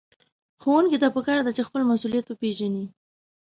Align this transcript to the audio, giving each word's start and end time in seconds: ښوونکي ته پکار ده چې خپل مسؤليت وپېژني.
ښوونکي 0.61 0.97
ته 1.01 1.07
پکار 1.15 1.39
ده 1.45 1.51
چې 1.57 1.67
خپل 1.67 1.81
مسؤليت 1.91 2.25
وپېژني. 2.27 2.85